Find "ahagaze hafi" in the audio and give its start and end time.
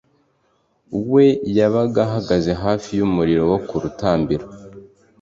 2.07-2.89